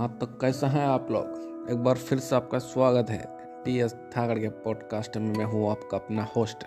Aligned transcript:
हाँ 0.00 0.08
तो 0.20 0.26
कैसा 0.26 0.66
हैं 0.66 0.86
आप 0.86 1.08
लोग? 1.10 1.68
एक 1.70 1.76
बार 1.76 1.94
फिर 1.94 2.18
से 2.18 2.36
आपका 2.36 2.58
स्वागत 2.58 3.10
है 3.10 3.24
डी 3.64 3.80
एस 3.80 3.92
धागड़ 3.92 4.38
के 4.38 4.48
पॉडकास्ट 4.48 5.16
में 5.16 5.34
मैं 5.36 5.44
हूँ 5.44 5.70
आपका 5.70 5.96
अपना 5.96 6.24
होस्ट 6.36 6.64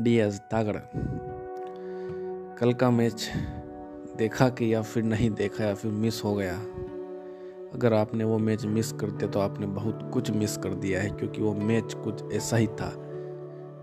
डी 0.00 0.16
एस 0.18 0.40
धागड़। 0.52 0.76
कल 2.58 2.72
का 2.72 2.90
मैच 2.90 3.30
देखा 4.16 4.48
कि 4.48 4.74
या 4.74 4.82
फिर 4.82 5.02
नहीं 5.02 5.30
देखा 5.30 5.64
या 5.64 5.74
फिर 5.74 5.92
मिस 5.92 6.24
हो 6.24 6.34
गया? 6.34 6.54
अगर 7.74 7.94
आपने 7.94 8.24
वो 8.24 8.38
मैच 8.38 8.64
मिस 8.64 8.92
करते 8.92 9.28
तो 9.28 9.40
आपने 9.40 9.66
बहुत 9.66 10.10
कुछ 10.12 10.30
मिस 10.30 10.56
कर 10.56 10.74
दिया 10.74 11.02
है, 11.02 11.10
क्योंकि 11.10 11.42
वो 11.42 11.54
मैच 11.54 11.94
कुछ 11.94 12.32
ऐसा 12.32 12.56
ही 12.56 12.66
था। 12.66 12.94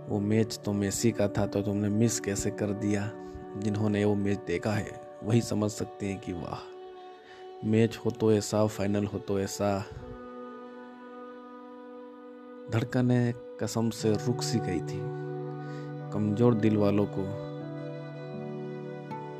वो 0.09 0.19
मैच 0.19 0.59
तो 0.65 0.73
मेसी 0.73 1.11
का 1.11 1.27
था 1.27 1.45
तो 1.45 1.61
तुमने 1.61 1.89
मिस 1.89 2.19
कैसे 2.19 2.51
कर 2.51 2.67
दिया? 2.67 3.11
जिन्होंने 3.57 4.05
वो 4.05 4.15
मैच 4.15 4.39
देखा 4.47 4.71
है, 4.71 5.01
वही 5.23 5.41
समझ 5.41 5.71
सकते 5.71 6.05
हैं 6.05 6.19
कि 6.19 6.33
वाह। 6.33 6.76
मैच 7.65 7.97
हो 7.97 8.11
तो 8.11 8.31
ऐसा 8.33 8.65
फाइनल 8.67 9.05
हो 9.05 9.19
तो 9.19 9.39
ऐसा। 9.39 9.77
धड़कने 12.71 13.33
कसम 13.61 13.89
से 13.89 14.11
रुक 14.17 14.41
सी 14.41 14.59
गई 14.59 14.79
थी। 14.79 14.99
कमज़ोर 16.13 16.53
दिल 16.53 16.77
वालों 16.77 17.05
को 17.09 17.23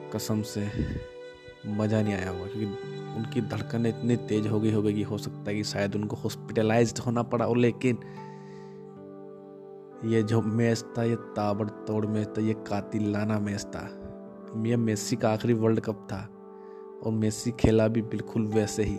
कसम 0.09 0.41
से 0.41 0.61
मज़ा 1.67 2.02
नहीं 2.02 2.13
आया 2.13 2.30
होगा, 2.30 2.45
क्योंकि 2.45 2.66
उनकी 3.17 3.41
धड़कनें 3.41 3.89
इतनी 3.89 4.16
तेज 4.27 4.47
हो 4.47 4.59
गई 4.59 4.72
हो 4.72 4.81
गई 4.81 4.94
कि 4.94 5.03
हो 5.03 5.17
सकता 5.17 5.49
है 5.49 5.55
कि 5.55 5.63
शायद 5.63 5.95
उनको 5.95 6.16
हॉस्पिटलाइज्ड 6.16 6.99
होना 6.99 7.23
पड़ा 7.23 7.45
और 7.45 7.58
लेकिन 7.58 7.99
ये 10.05 10.23
जो 10.23 10.41
मैच 10.41 10.84
था, 10.97 11.03
ये 11.03 11.16
ताबड़तोड़ 11.16 12.05
मैच 12.05 12.27
था, 12.27 12.41
ये 12.41 12.53
कातिलाना 12.53 13.39
मैच 13.39 13.66
था। 13.66 13.88
ये 14.66 14.75
मेसी 14.77 15.16
का 15.16 15.30
आखिरी 15.30 15.53
वर्ल्ड 15.53 15.80
कप 15.80 16.08
था। 16.11 16.27
और 17.03 17.11
मेसी 17.11 17.52
खेला 17.52 17.88
भी 17.88 18.02
बिल्कुल 18.03 18.45
वैसे 18.47 18.83
ही। 18.83 18.97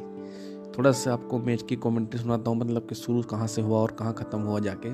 थोड़ा 0.79 0.93
सा 0.93 1.13
आपको 1.13 1.39
मैच 1.39 1.63
की 1.63 1.77
कमेंट्री 1.77 2.21
सुनाता 2.21 2.51
हूँ 2.51 2.59
मतलब 2.59 2.87
कि 2.89 2.95
शुरू 2.95 3.23
कहाँ 3.23 3.47
से 3.47 3.63
हुआ 3.63 3.79
और 3.79 3.91
कहाँ 3.91 4.13
ख़त्म 4.15 4.41
हुआ 4.41 4.59
जाके। 4.61 4.93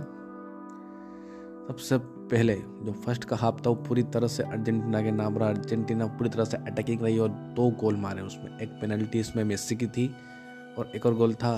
सबसे 1.67 1.98
पहले 2.31 2.55
जो 2.55 2.92
फ़र्स्ट 3.05 3.25
का 3.25 3.37
हाफ़ 3.37 3.56
था, 3.56 3.70
वो 3.70 3.77
पूरी 3.79 4.03
तरह 4.05 4.29
से 4.29 4.42
अर्जेंटीना 4.42 5.03
के 5.03 5.11
नाम 5.11 5.39
रहा 5.39 5.48
अर्जेंटीना 5.48 6.06
पूरी 6.09 6.31
तरह 6.31 6.45
से 6.45 6.56
अटैकिंग 6.56 7.03
रही 7.03 7.19
और 7.19 7.29
दो 7.29 7.70
गोल 7.81 7.97
मारे 7.97 8.23
उसमें। 8.23 8.59
एक 8.61 8.69
पेनल्टी 8.81 9.20
इसमें 9.20 9.42
मेसी 9.45 9.77
की 9.77 9.86
थी 9.86 10.07
और 10.79 10.92
एक 10.97 11.07
और 11.07 11.14
गोल 11.14 11.34
था, 11.34 11.57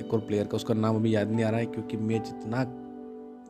एक 0.00 0.14
और 0.14 0.20
प्लेयर 0.20 0.46
का, 0.46 0.56
उसका 0.56 0.74
नाम 0.74 0.96
अभी 0.96 1.14
याद 1.14 1.30
नहीं 1.30 1.44
आ 1.44 1.50
रहा 1.50 1.60
है 1.60 1.66
क्योंकि 1.66 1.96
मैच 1.96 2.28
इतना 2.28 2.64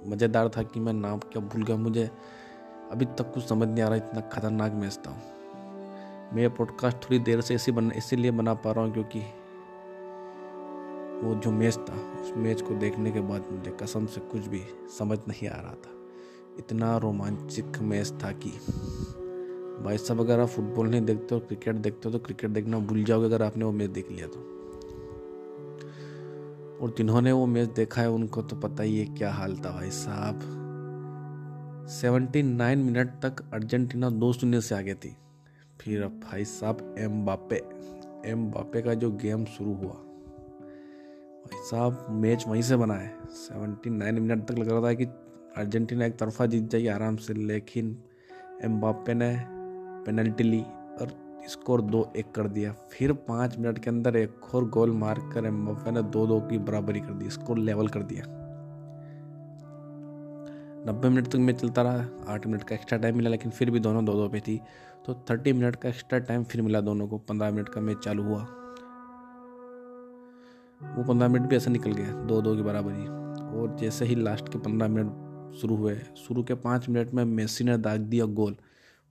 मज़ेदार 0.06 0.48
था 0.48 0.62
कि 0.62 0.80
मैं 0.80 0.92
नाम 0.92 1.18
क्या 1.22 1.42
भूल 1.42 1.62
गया 1.62 1.76
मुझे। 1.76 2.10
अभी 2.90 3.04
तक 3.04 3.32
कुछ 3.34 3.44
समझ 3.44 3.68
नहीं 3.68 3.82
आ 3.82 3.88
रहा, 3.88 3.96
इतना 3.96 4.20
खतरनाक 4.28 4.72
मैच 4.72 4.98
था। 4.98 5.16
मैं 6.34 6.54
पॉडकास्ट 6.54 6.96
थोड़ी 6.96 7.18
देर 7.18 7.40
से 7.40 7.54
इसी 7.54 7.72
बन, 7.72 7.90
इसीलिए 7.92 8.30
बना 8.30 8.54
पा 8.54 8.72
रहा 8.72 8.84
हूँ 8.84 8.92
क्योंकि 8.92 9.20
वो 11.22 11.34
जो 11.34 11.50
मैच 11.50 11.76
था, 11.78 11.94
उस 12.22 12.32
मैच 12.36 12.60
को 12.60 12.74
देखने 12.74 13.10
के 13.10 13.20
बाद 13.20 13.44
मुझे 13.52 13.70
कसम 13.82 14.06
से 14.06 14.20
कुछ 14.20 14.46
भी 14.46 14.62
समझ 14.98 15.18
नहीं 15.28 15.48
आ 15.48 15.60
रहा 15.60 15.74
था। 15.74 15.92
इतना 16.58 16.96
रोमांचक 16.96 17.78
मैच 17.82 18.12
था 18.24 18.32
कि 18.32 18.50
भाई 19.84 19.98
साहब, 19.98 20.20
अगर 20.20 20.40
आप 20.40 20.48
फुटबॉल 20.48 20.88
नहीं 20.88 21.00
देखते 21.00 21.34
हो 21.34 21.40
क्रिकेट 21.40 21.76
देखते 21.76 22.08
हो 22.08 22.18
तो 22.18 22.24
क्रिकेट 22.24 22.50
देखना 22.50 22.78
भूल 22.78 23.04
जाओगे 23.04 23.26
अगर 23.26 23.42
आपने 23.42 23.64
वो 23.64 23.72
मैच 23.72 23.90
देख 23.90 24.10
लिया 24.10 24.26
तो। 24.26 24.40
और 26.82 26.94
जिन्होंने 26.98 27.32
वो 27.32 27.46
मैच 27.46 27.68
देखा 27.68 28.02
है, 28.02 28.10
उनको 28.10 28.42
तो 28.42 28.56
पता 28.56 28.82
ही 28.82 28.98
है 28.98 29.06
क्या 29.14 29.32
हाल 29.32 29.56
था 29.56 29.70
भाई 29.70 29.90
साहब। 29.90 30.40
79 31.90 32.78
मिनट 32.78 33.08
तक 33.24 33.50
अर्जेंटीना 33.52 34.10
दो 34.10 34.32
शून्य 34.32 34.60
से 34.60 34.74
आगे 34.74 34.94
थी। 34.94 35.16
फिर 35.80 36.02
अब 36.02 36.20
भाई 36.24 36.44
साहब 36.44 36.94
एम 36.98 37.24
बापे 37.26 37.56
एम 38.26 38.50
बापे 38.50 38.82
का 38.82 38.94
जो 38.94 39.10
गेम 39.12 39.44
शुरू 39.44 39.74
हुआ। 39.74 39.92
भाई 41.44 41.58
साहब, 41.70 42.06
मैच 42.10 42.44
वहीं 42.48 42.62
से 42.62 42.76
बना 42.76 42.94
है। 42.94 43.12
सेवेंटी 43.26 43.90
नाइन 43.90 44.18
मिनट 44.18 44.46
तक 44.48 44.58
लग 44.58 44.68
रहा 44.68 44.82
था 44.82 44.92
कि 44.94 45.04
अर्जेंटीना 45.56 46.04
एक 46.04 46.16
तरफा 46.16 46.46
जीत 46.46 46.70
जाएगी 46.70 46.86
आराम 46.86 47.16
से, 47.16 47.34
लेकिन 47.34 47.96
एम 48.62 48.80
बापे 48.80 49.14
ने 49.14 49.36
पेनल्टी 50.06 50.44
ली 50.44 50.60
और 51.00 51.12
स्कोर 51.48 51.80
दो 51.82 52.12
एक 52.16 52.30
कर 52.32 52.48
दिया। 52.48 52.72
फिर 52.72 53.12
पाँच 53.12 53.58
मिनट 53.58 53.78
के 53.78 53.90
अंदर 53.90 54.16
एक 54.16 54.54
और 54.54 54.68
गोल 54.68 54.92
मार 54.92 55.20
कर 55.34 55.46
एम 55.46 55.66
बापे 55.66 55.90
ने 55.90 56.02
दो 56.02 56.26
दो 56.26 56.40
की 56.40 56.58
बराबरी 56.58 57.00
कर 57.00 57.12
दी, 57.12 57.30
स्कोर 57.30 57.58
लेवल 57.58 57.88
कर 57.88 58.02
दिया। 58.02 58.24
नब्बे 60.86 61.08
मिनट 61.08 61.26
तक 61.26 61.36
मैच 61.36 61.60
चलता 61.60 61.82
रहा, 61.82 62.32
आठ 62.32 62.46
मिनट 62.46 62.62
का 62.62 62.74
एक्स्ट्रा 62.74 62.98
टाइम 62.98 63.16
मिला, 63.16 63.30
लेकिन 63.30 63.50
फिर 63.50 63.70
भी 63.70 63.80
दोनों 63.80 64.04
दो 64.04 64.12
दो 64.12 64.28
पे 64.28 64.40
थी। 64.40 64.60
तो 65.06 65.14
थर्टी 65.30 65.52
मिनट 65.52 65.76
का 65.76 65.88
एक्स्ट्रा 65.88 66.18
टाइम 66.18 66.44
फिर 66.44 66.62
मिला 66.62 66.80
दोनों 66.80 67.06
को। 67.08 67.18
पंद्रह 67.18 67.50
मिनट 67.50 67.68
का 67.68 67.80
मैच 67.80 67.98
चालू 67.98 68.22
हुआ। 68.22 68.40
वो 70.96 71.04
पंद्रह 71.04 71.28
मिनट 71.28 71.48
भी 71.48 71.56
ऐसे 71.56 71.70
निकल 71.70 71.92
गया 71.92 72.12
दो 72.22 72.40
दो 72.42 72.54
की 72.56 72.62
बराबरी 72.62 73.06
और 73.58 73.76
जैसे 73.80 74.04
ही 74.04 74.14
लास्ट 74.14 74.48
के 74.48 74.58
पंद्रह 74.58 74.88
मिनट 74.88 75.56
शुरू 75.56 75.76
हुए, 75.76 75.96
शुरू 76.16 76.42
के 76.42 76.54
पाँच 76.54 76.88
मिनट 76.88 77.14
में 77.14 77.24
मेसी 77.24 77.64
ने 77.64 77.76
दाग 77.78 78.00
दिया 78.00 78.24
गोल 78.34 78.56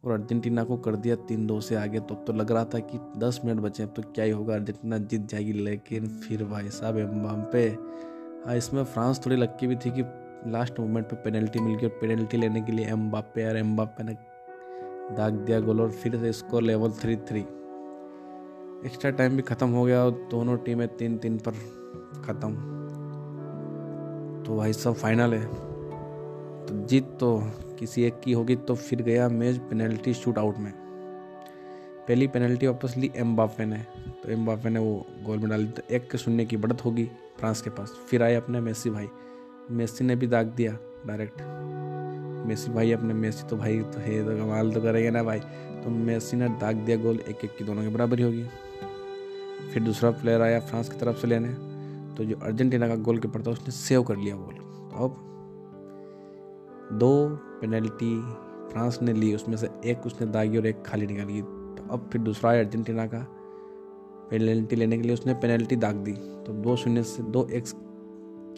और 0.03 0.11
अर्जेंटीना 0.11 0.63
को 0.63 0.77
कर 0.77 0.95
दिया 0.95 1.15
तीन 1.27 1.45
दो 1.47 1.59
से 1.61 1.75
आगे। 1.75 1.99
तो 1.99 2.15
अब 2.15 2.23
तो 2.27 2.33
लग 2.33 2.51
रहा 2.51 2.65
था 2.65 2.79
कि 2.81 2.99
दस 3.19 3.39
मिनट 3.45 3.59
बचे, 3.59 3.83
अब 3.83 3.93
तो 3.95 4.01
क्या 4.05 4.25
ही 4.25 4.31
होगा, 4.31 4.53
अर्जेंटीना 4.55 4.97
जीत 4.97 5.27
जाएगी। 5.27 5.53
लेकिन 5.53 6.07
फिर 6.19 6.43
भाई 6.45 6.69
साहब 6.69 6.97
एम 6.97 7.43
पे 7.53 7.67
हाँ 8.45 8.55
इसमें 8.57 8.83
फ्रांस 8.83 9.25
थोड़ी 9.25 9.35
लक्की 9.35 9.67
भी 9.67 9.75
थी 9.75 9.91
कि 9.91 10.03
लास्ट 10.47 10.79
मोमेंट 10.79 11.05
पे 11.05 11.15
पेनल्टी 11.15 11.59
मिल 11.59 11.75
गई 11.75 11.87
और 11.87 11.97
पेनल्टी 12.01 12.37
लेने 12.37 12.61
के 12.61 12.71
लिए 12.71 12.85
एम 12.85 13.09
बापे 13.11 13.47
और 13.49 13.57
एम 13.57 13.75
बापे 13.77 14.03
ने 14.03 14.13
दाग 15.15 15.33
दिया 15.33 15.59
गोल 15.59 15.81
और 15.81 15.91
फिर 15.91 16.17
से 16.17 16.31
score 16.33 16.61
level 16.63 16.91
three 16.91 17.15
three 17.29 17.39
extra 18.87 19.11
time 19.11 19.35
भी 19.35 19.41
ख़त्म 19.41 19.69
हो 19.69 19.83
गया 19.83 20.03
और 20.05 20.11
दोनों 20.31 20.57
टीमें 20.57 20.87
तीन 20.87 21.17
तीन 21.17 21.37
पर 21.37 21.51
ख़त्म। 22.25 22.53
तो 24.43 24.57
भाई 24.57 24.73
सब 24.73 24.93
फाइनल 24.93 25.33
है। 25.33 25.45
तो 26.65 26.85
जीत 26.87 27.17
तो 27.19 27.37
किसी 27.79 28.03
एक 28.03 28.19
की 28.19 28.31
होगी 28.31 28.55
तो 28.55 28.75
फिर 28.75 29.01
गया 29.01 29.29
मैच 29.29 29.57
पेनल्टी 29.57 30.13
शूट 30.13 30.37
आउट 30.37 30.57
में। 30.57 30.71
पहली 32.07 32.27
पेनल्टी 32.27 32.67
वापस 32.67 32.97
ली 32.97 33.11
एम 33.15 33.35
बाफे 33.35 33.65
ने। 33.65 33.77
तो 34.23 34.31
एम 34.31 34.45
बाफे 34.45 34.69
ने 34.69 34.79
वो 34.79 35.05
गोल 35.25 35.37
में 35.37 35.49
डाली 35.49 35.67
तो 35.67 35.81
एक 35.91 36.15
शून्य 36.15 36.45
की 36.45 36.57
बढ़त 36.57 36.85
होगी 36.85 37.09
फ्रांस 37.37 37.61
के 37.61 37.69
पास। 37.69 37.97
फिर 38.09 38.23
आए 38.23 38.35
अपने 38.35 38.59
मेसी 38.59 38.89
भाई। 38.89 39.07
मेसी 39.71 40.03
ने 40.03 40.15
भी 40.15 40.27
दाग 40.27 40.47
दिया 40.47 40.77
डायरेक्ट 41.07 41.41
मेसी 42.47 42.71
भाई, 42.71 42.91
अपने 42.91 43.13
मेसी 43.13 43.47
तो 43.47 43.57
भाई 43.57 43.79
तो 43.83 43.99
है 43.99 44.23
तो 44.25 44.37
कमाल 44.37 44.71
तो 44.71 44.81
करेंगे 44.81 45.11
ना 45.11 45.23
भाई। 45.23 45.39
तो 45.83 45.89
मेसी 45.89 46.37
ने 46.37 46.47
दाग 46.61 46.75
दिया 46.75 46.97
गोल 46.97 47.19
एक 47.19 47.43
एक 47.45 47.55
की 47.57 47.63
दोनों 47.65 47.83
की, 47.83 47.89
बराबरी 47.89 48.23
होगी। 48.23 48.43
फिर 49.73 49.83
दूसरा 49.83 50.11
प्लेयर 50.11 50.41
आया 50.41 50.59
फ्रांस 50.59 50.89
की 50.89 50.97
तरफ़ 50.99 51.17
से 51.17 51.27
लेने। 51.27 51.49
तो 52.15 52.25
जो 52.25 52.35
अर्जेंटीना 52.43 52.87
का 52.87 52.95
गोल 52.95 53.19
कीपर 53.19 53.41
था, 53.41 53.51
उसने 53.51 53.71
सेव 53.71 54.03
कर 54.03 54.17
लिया 54.17 54.35
गोल 54.35 54.53
तो 54.53 55.05
अब 55.05 55.15
दो 56.99 57.27
पेनल्टी 57.61 58.15
फ्रांस 58.71 58.99
ने 59.01 59.13
ली, 59.13 59.33
उसमें 59.35 59.57
से 59.57 59.69
एक 59.85 60.05
उसने 60.05 60.27
दागी 60.27 60.57
और 60.57 60.65
एक 60.65 60.83
खाली 60.85 61.07
निकाली 61.07 61.41
तो 61.41 61.87
अब 61.91 62.09
फिर 62.11 62.21
दूसरा 62.21 62.49
आया 62.51 62.59
अर्जेंटीना 62.59 63.05
का। 63.05 63.25
पेनल्टी 64.29 64.75
लेने 64.75 64.97
के 64.97 65.03
लिए 65.03 65.13
उसने 65.13 65.33
पेनल्टी 65.33 65.75
दाग 65.75 65.95
दी। 65.95 66.13
तो 66.13 66.53
दो 66.53 66.75
शून्य 66.75 67.03
से 67.03 67.23
दो 67.23 67.47
एक 67.47 67.67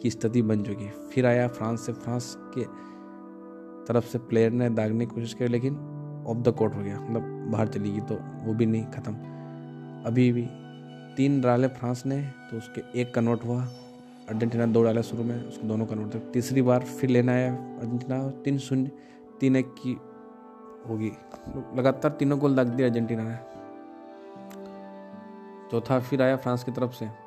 की 0.02 0.10
स्थिति 0.10 0.42
बन 0.42 0.62
चुकी। 0.62 0.88
फिर 1.10 1.26
आया 1.26 1.48
फ्रांस 1.48 1.86
से, 1.86 1.92
फ्रांस 1.92 2.34
के 2.56 2.64
तरफ़ 3.86 4.04
से 4.04 4.18
प्लेयर 4.18 4.50
ने 4.52 4.68
दागने 4.70 5.06
की 5.06 5.14
कोशिश 5.14 5.34
की 5.34 5.48
लेकिन 5.48 5.74
ऑफ़ 6.28 6.38
द 6.38 6.54
कोर्ट 6.58 6.74
हो 6.74 6.82
गया। 6.82 7.00
मतलब 7.00 7.50
बाहर 7.52 7.68
चली 7.68 7.90
गई 7.92 8.00
तो 8.00 8.14
वो 8.44 8.54
भी 8.54 8.66
नहीं 8.66 8.84
ख़त्म। 8.84 9.14
अभी 10.06 10.30
भी 10.32 10.46
तीन 11.16 11.40
डाले 11.40 11.68
फ्रांस 11.68 12.02
ने 12.06 12.20
तो 12.50 12.56
उसके 12.56 13.00
एक 13.00 13.14
कन्वर्ट 13.14 13.44
हुआ। 13.44 13.62
अर्जेंटीना 14.28 14.66
दो 14.66 14.82
डाले 14.82 15.02
शुरू 15.02 15.24
में, 15.24 15.44
उसके 15.44 15.68
दोनों 15.68 15.86
कन्वर्ट 15.86 16.14
थे 16.14 16.18
तीसरी 16.32 16.62
बार 16.62 16.82
फिर 16.82 17.10
लेना 17.10 17.32
आया 17.32 17.52
अर्जेंटीना, 17.54 18.28
तीन 18.44 18.58
शून्य, 18.58 18.90
तीन 19.40 19.56
एक 19.56 19.74
की 19.78 19.92
होगी। 20.88 21.12
लगातार 21.76 22.10
तीनों 22.10 22.38
गोल 22.38 22.54
दाग 22.54 22.66
दिया 22.66 22.88
अर्जेंटीना 22.88 23.22
ने। 23.22 23.36
चौथा 25.70 25.98
फिर 26.00 26.22
आया 26.22 26.36
फ्रांस 26.36 26.64
की 26.64 26.72
तरफ़ 26.72 26.92
से। 26.92 27.25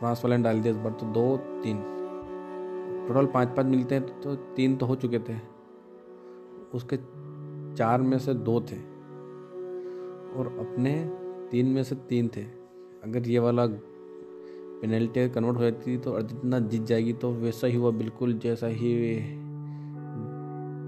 फ्रांस 0.00 0.20
वाले 0.24 0.36
ने 0.36 0.42
डाल 0.42 0.60
दिया 0.60 0.72
इस 0.72 0.78
बार 0.78 0.92
तो 0.92 1.06
दो, 1.06 1.36
तीन। 1.62 1.78
टोटल 3.08 3.26
पाँच 3.26 3.48
पाँच 3.56 3.66
मिलते 3.66 3.94
हैं 3.94 4.20
तो 4.20 4.34
तीन 4.56 4.76
तो 4.76 4.86
हो 4.86 4.94
चुके 4.96 5.18
थे। 5.18 5.34
उसके 6.74 6.96
चार 7.76 8.02
में 8.02 8.18
से 8.18 8.34
दो 8.36 8.60
थे 8.60 8.76
और 10.30 10.46
अपने 10.60 10.92
तीन 11.50 11.66
में 11.66 11.82
से 11.84 11.94
तीन 12.08 12.28
थे। 12.36 12.42
अगर 13.04 13.28
ये 13.28 13.38
वाला 13.38 13.66
पेनल्टी 13.66 15.28
कन्वर्ट 15.28 15.56
हो 15.56 15.62
जाती 15.62 15.96
तो 15.98 16.12
अर्जेंटीना 16.12 16.58
जीत 16.60 16.82
जाएगी 16.82 17.12
तो 17.14 17.30
वैसा 17.32 17.66
ही 17.66 17.76
हुआ 17.76 17.90
बिल्कुल 17.92 18.32
जैसा 18.38 18.66
ही 18.68 18.94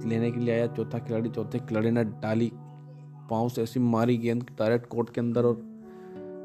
लेने 0.04 0.30
के 0.30 0.40
लिए 0.40 0.54
आया। 0.54 0.66
चौथा 0.68 0.98
खिलाड़ी, 0.98 1.28
चौथे 1.28 1.58
खिलाड़ी 1.58 1.90
ने 1.90 2.04
डाली, 2.04 2.50
पाँव 3.30 3.48
से 3.48 3.62
ऐसी 3.62 3.80
मारी 3.80 4.16
गेंद 4.16 4.42
डायरेक्ट 4.58 4.86
कोर्ट 4.86 5.10
के 5.10 5.20
अंदर 5.20 5.44
और 5.44 5.60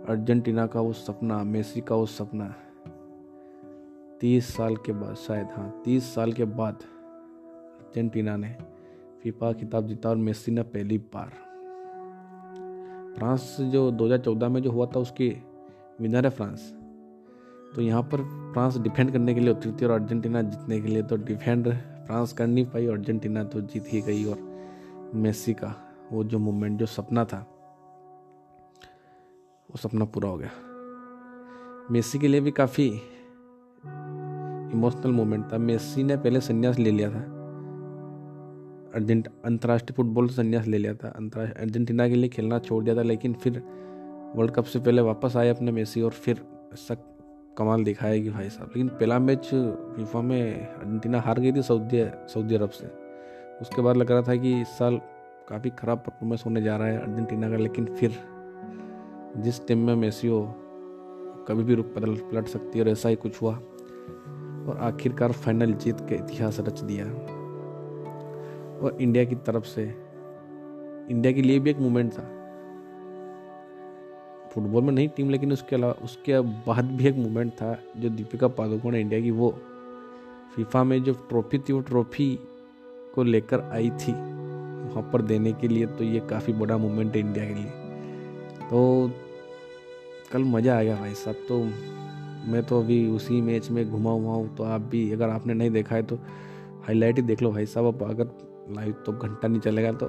अर्जेंटीना 0.09 0.65
का 0.67 0.81
वो 0.81 0.93
सपना, 0.93 1.43
मेसी 1.43 1.81
का 1.81 1.95
वो 1.95 2.05
सपना। 2.05 2.45
तीस 4.21 4.53
साल 4.55 4.75
के 4.75 4.91
बाद, 4.91 5.15
शायद 5.15 5.47
हाँ 5.47 5.81
तीस 5.85 6.13
साल 6.15 6.33
के 6.33 6.45
बाद 6.45 6.83
अर्जेंटीना 7.79 8.35
ने 8.37 8.55
फीफा 9.23 9.51
खिताब 9.53 9.87
जीता 9.87 10.09
और 10.09 10.15
मेसी 10.15 10.51
ने 10.51 10.61
पहली 10.63 10.97
बार। 10.97 11.29
फ्रांस 13.17 13.57
जो 13.61 13.91
2014 13.91 14.49
में 14.49 14.61
जो 14.61 14.71
हुआ 14.71 14.85
था, 14.85 14.99
उसकी 14.99 15.29
विनर 16.01 16.25
है 16.25 16.31
फ्रांस। 16.31 16.71
तो 17.75 17.81
यहाँ 17.81 18.03
पर 18.03 18.23
फ्रांस 18.53 18.77
डिफेंड 18.77 19.11
करने 19.11 19.33
के 19.33 19.39
लिए 19.39 19.49
उतरी 19.49 19.71
थी 19.71 19.85
और 19.85 19.91
अर्जेंटीना 19.91 20.41
जीतने 20.41 20.81
के 20.81 20.87
लिए 20.87 21.03
तो 21.03 21.17
डिफेंड 21.17 21.71
फ्रांस 22.07 22.33
कर 22.33 22.47
नहीं 22.47 22.65
पाई 22.65 22.87
अर्जेंटीना 22.87 23.43
तो 23.43 23.61
जीत 23.61 23.93
ही 23.93 24.01
गई 24.01 24.25
और 24.25 25.11
मेसी 25.15 25.53
का 25.53 25.75
वो 26.11 26.23
जो 26.23 26.39
मोमेंट, 26.39 26.79
जो 26.79 26.85
सपना 26.85 27.25
था 27.25 27.45
वो 29.69 29.77
सपना 29.77 30.05
पूरा 30.05 30.29
हो 30.29 30.37
गया। 30.37 30.49
मेसी 31.91 32.19
के 32.19 32.27
लिए 32.27 32.41
भी 32.41 32.51
काफ़ी 32.51 32.87
इमोशनल 34.73 35.11
मोमेंट 35.11 35.53
था। 35.53 35.57
मेसी 35.57 36.03
ने 36.03 36.17
पहले 36.17 36.41
संन्यास 36.41 36.79
ले 36.79 36.91
लिया 36.91 37.09
था। 37.11 37.19
अर्जेंट, 38.95 39.27
अंतर्राष्ट्रीय 39.45 39.93
फुटबॉल 39.95 40.27
संन्यास 40.27 40.67
ले 40.67 40.77
लिया 40.77 40.93
था। 40.93 41.07
अंतर्राष्ट्रीय, 41.07 41.63
अर्जेंटीना 41.63 42.07
के 42.09 42.15
लिए 42.15 42.29
खेलना 42.29 42.59
छोड़ 42.59 42.83
दिया 42.83 42.95
था, 42.95 43.01
लेकिन 43.01 43.33
फिर 43.33 43.61
वर्ल्ड 44.35 44.51
कप 44.51 44.63
से 44.63 44.79
पहले 44.79 45.01
वापस 45.01 45.35
आए 45.37 45.49
अपने 45.49 45.71
मेसी 45.71 46.01
और 46.01 46.11
फिर 46.11 46.41
ऐसा 46.73 46.95
कमाल 47.57 47.83
दिखाया 47.83 48.21
कि 48.23 48.29
भाई 48.29 48.49
साहब। 48.49 48.67
लेकिन 48.67 48.87
पहला 48.87 49.19
मैच 49.19 49.49
फीफा 49.95 50.21
में 50.21 50.67
अर्जेंटीना 50.67 51.21
हार 51.21 51.39
गई 51.39 51.51
थी 51.51 51.61
सऊदी 51.61 52.05
सऊदी 52.33 52.55
अरब 52.55 52.69
से। 52.69 52.87
उसके 53.61 53.81
बाद 53.81 53.97
लग 53.97 54.11
रहा 54.11 54.21
था 54.21 54.35
कि 54.35 54.61
इस 54.61 54.67
साल 54.67 54.97
काफ़ी 55.49 55.69
ख़राब 55.69 55.97
परफॉर्मेंस 55.97 56.43
होने 56.45 56.61
जा 56.61 56.77
रहा 56.77 56.87
है 56.87 56.99
अर्जेंटीना 56.99 57.49
का, 57.49 57.57
लेकिन 57.57 57.85
फिर 57.85 58.36
जिस 59.37 59.67
टीम 59.67 59.77
में 59.77 59.95
मेसी 59.95 60.27
हो, 60.27 60.55
कभी 61.47 61.63
भी 61.63 61.75
बदल 61.75 62.15
पलट 62.15 62.47
सकती 62.47 62.79
है 62.79 62.85
और 62.85 62.91
ऐसा 62.91 63.09
ही 63.09 63.15
कुछ 63.15 63.41
हुआ। 63.41 63.53
और 64.67 64.77
आखिरकार 64.81 65.31
फाइनल 65.31 65.73
जीत 65.73 65.97
के 65.99 66.15
इतिहास 66.15 66.59
रच 66.59 66.79
दिया। 66.79 67.05
और 68.79 68.97
इंडिया 69.01 69.25
की 69.25 69.35
तरफ़ 69.35 69.63
से 69.63 69.95
इंडिया 71.11 71.33
के 71.33 71.41
लिए 71.41 71.59
भी 71.59 71.69
एक 71.69 71.77
मूवमेंट 71.77 72.13
था। 72.13 72.33
फुटबॉल 74.49 74.83
में 74.83 74.91
नहीं 74.91 75.09
टीम 75.09 75.29
लेकिन 75.29 75.53
उसके 75.53 75.75
अलावा, 75.75 75.93
उसके 75.93 76.39
बाद 76.39 76.85
भी 76.85 77.07
एक 77.07 77.15
मूवमेंट 77.15 77.51
था 77.51 77.79
जो 77.97 78.09
दीपिका 78.09 78.47
पादुकोण 78.47 78.95
इंडिया 78.95 79.21
की 79.21 79.31
वो 79.31 79.57
फीफा 80.55 80.83
में 80.83 81.03
जो 81.03 81.13
ट्रॉफी 81.13 81.59
थी, 81.59 81.73
वो 81.73 81.79
ट्रॉफी 81.79 82.39
को 83.15 83.23
लेकर 83.23 83.61
आई 83.61 83.89
थी, 83.89 84.11
वहाँ 84.11 85.09
पर 85.13 85.21
देने 85.21 85.53
के 85.53 85.67
लिए। 85.67 85.85
तो 85.85 86.03
ये 86.03 86.19
काफ़ी 86.19 86.53
बड़ा 86.53 86.77
मूवमेंट 86.77 87.13
है 87.13 87.19
इंडिया 87.19 87.45
के 87.45 87.53
लिए। 87.53 87.86
तो 88.69 89.11
कल 90.31 90.43
मज़ा 90.45 90.77
आ 90.79 90.81
गया 90.83 90.95
भाई 90.95 91.13
साहब। 91.15 91.35
तो 91.47 91.63
मैं 92.51 92.63
तो 92.63 92.79
अभी 92.81 93.07
उसी 93.09 93.41
मैच 93.41 93.69
में 93.71 93.89
घुमा 93.89 94.11
हुआ 94.11 94.33
हूँ 94.33 94.55
तो 94.55 94.63
आप 94.63 94.81
भी 94.91 95.11
अगर 95.11 95.29
आपने 95.29 95.53
नहीं 95.53 95.71
देखा 95.71 95.95
है 95.95 96.03
तो 96.03 96.15
हाईलाइट 96.87 97.15
ही 97.15 97.21
देख 97.23 97.41
लो 97.41 97.51
भाई 97.51 97.65
साहब। 97.65 97.85
अब 97.87 98.09
अगर 98.09 98.29
लाइव 98.75 98.93
तो 99.05 99.11
घंटा 99.13 99.47
नहीं 99.47 99.61
चलेगा 99.61 99.91
तो 99.93 100.07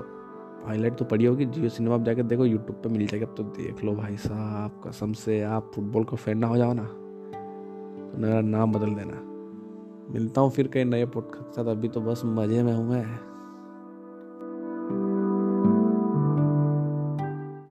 हाईलाइट 0.66 0.96
तो 0.98 1.04
पड़ी 1.04 1.24
होगी। 1.24 1.44
जियो 1.46 1.68
सिनेमा 1.68 1.94
आप 1.94 2.02
जाकर 2.04 2.22
देखो 2.24 2.44
यूट्यूब 2.44 2.80
पे 2.82 2.88
मिल 2.88 3.06
जाएगा। 3.06 3.26
तो 3.28 3.42
देख 3.42 3.84
लो 3.84 3.94
भाई 3.94 4.16
साहब, 4.18 4.80
कसम 4.86 5.12
से 5.14 5.40
आप 5.42 5.70
फुटबॉल 5.74 6.04
को 6.04 6.16
फ़ैन 6.16 6.38
ना 6.38 6.46
हो 6.46 6.56
जाओ 6.56 6.72
ना 6.72 6.84
तो 6.84 8.18
मेरा 8.18 8.40
नाम 8.42 8.72
बदल 8.72 8.94
देना। 8.94 9.22
मिलता 10.12 10.40
हूँ 10.40 10.50
फिर 10.50 10.68
कहीं 10.68 10.84
नए 10.84 11.04
पॉडकास्ट 11.06 11.46
के 11.46 11.52
साथ। 11.54 11.70
अभी 11.70 11.88
तो 11.88 12.00
बस 12.00 12.22
मज़े 12.26 12.62
में 12.62 12.72
हूँ 12.72 12.88
मैं। 12.90 13.27